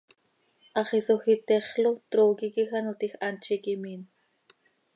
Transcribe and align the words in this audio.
Hax 0.77 0.89
isoj 0.99 1.23
itexl 1.33 1.83
oo, 1.89 1.99
trooqui 2.11 2.47
quij 2.55 2.71
ano 2.79 2.93
tiij, 2.99 3.15
hant 3.23 3.43
z 3.45 3.47
iiqui 3.53 3.73
miin. 3.83 4.01